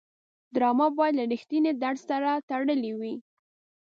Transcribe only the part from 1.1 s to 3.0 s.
له رښتینې درد سره تړلې